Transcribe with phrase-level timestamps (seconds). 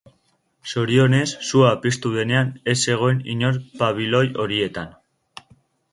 [0.69, 4.91] Zorionez, sua piztu denean ez zegoen inor pabiloi horietan.